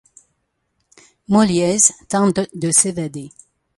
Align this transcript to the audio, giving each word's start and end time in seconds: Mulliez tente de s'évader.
Mulliez 1.27 1.91
tente 2.09 2.49
de 2.55 2.71
s'évader. 2.71 3.29